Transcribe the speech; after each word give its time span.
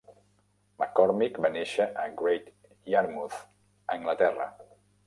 McCormick 0.79 1.37
va 1.47 1.51
néixer 1.57 1.87
en 2.05 2.17
Great 2.23 2.51
Yarmouth, 2.95 3.39
Anglaterra. 3.99 4.53